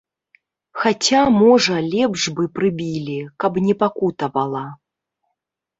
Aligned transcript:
Хаця, 0.83 1.19
можа, 1.43 1.75
лепш 1.93 2.21
бы 2.41 2.49
прыбілі, 2.57 3.19
каб 3.45 3.61
не 3.69 3.73
пакутавала. 3.85 4.65